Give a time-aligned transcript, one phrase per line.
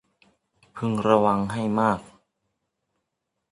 [0.75, 1.99] พึงระวังให้มาก